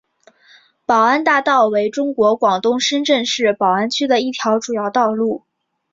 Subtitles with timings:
[0.83, 5.43] 宝安大道为中国广东深圳市宝安区的一条主要道路。